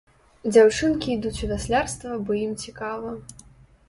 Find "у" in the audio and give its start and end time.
1.47-1.49